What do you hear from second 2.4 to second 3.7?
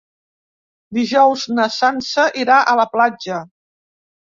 irà a la platja.